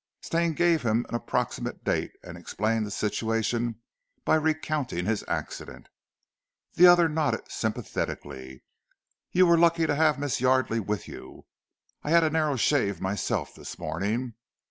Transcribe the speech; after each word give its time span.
Stane 0.21 0.53
gave 0.53 0.81
him 0.81 1.05
an 1.09 1.13
approximate 1.13 1.83
date, 1.83 2.13
and 2.23 2.35
explained 2.35 2.87
the 2.87 2.89
situation 2.89 3.81
by 4.25 4.33
recounting 4.33 5.05
his 5.05 5.23
accident. 5.27 5.89
The 6.73 6.87
other 6.87 7.07
nodded 7.07 7.51
sympathetically. 7.51 8.63
"You 9.31 9.45
were 9.45 9.59
lucky 9.59 9.85
to 9.85 9.93
have 9.93 10.17
Miss 10.17 10.41
Yardely 10.41 10.79
with 10.79 11.07
you. 11.07 11.45
I 12.01 12.09
had 12.09 12.23
a 12.23 12.31
narrow 12.31 12.55
shave 12.55 12.99
myself 12.99 13.53
this 13.53 13.77
morning. 13.77 14.33